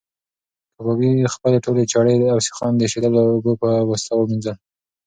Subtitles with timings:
[0.75, 4.55] کبابي خپلې ټولې چړې او سیخان د ایشېدلو اوبو په واسطه ومینځل.